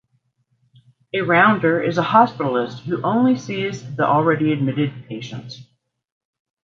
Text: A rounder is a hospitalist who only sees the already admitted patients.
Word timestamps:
A 1.13 1.21
rounder 1.21 1.79
is 1.79 1.99
a 1.99 2.03
hospitalist 2.03 2.79
who 2.85 3.03
only 3.03 3.35
sees 3.35 3.83
the 3.97 4.03
already 4.07 4.51
admitted 4.51 5.05
patients. 5.07 5.63